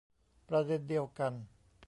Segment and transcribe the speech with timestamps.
[0.49, 1.33] ประเด็นเดียวกัน